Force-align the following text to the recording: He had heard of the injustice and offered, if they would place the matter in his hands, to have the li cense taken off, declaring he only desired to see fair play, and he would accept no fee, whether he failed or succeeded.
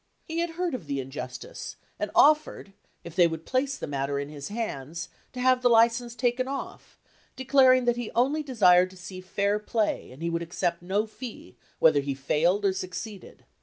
He 0.23 0.39
had 0.39 0.53
heard 0.57 0.73
of 0.73 0.87
the 0.87 0.99
injustice 0.99 1.75
and 1.99 2.09
offered, 2.15 2.73
if 3.03 3.15
they 3.15 3.27
would 3.27 3.45
place 3.45 3.77
the 3.77 3.85
matter 3.85 4.17
in 4.17 4.29
his 4.29 4.47
hands, 4.47 5.09
to 5.31 5.39
have 5.39 5.61
the 5.61 5.69
li 5.69 5.89
cense 5.89 6.15
taken 6.15 6.47
off, 6.47 6.99
declaring 7.35 7.85
he 7.93 8.09
only 8.15 8.41
desired 8.41 8.89
to 8.89 8.97
see 8.97 9.21
fair 9.21 9.59
play, 9.59 10.09
and 10.11 10.23
he 10.23 10.29
would 10.31 10.41
accept 10.41 10.81
no 10.81 11.05
fee, 11.05 11.55
whether 11.77 11.99
he 11.99 12.15
failed 12.15 12.65
or 12.65 12.73
succeeded. 12.73 13.45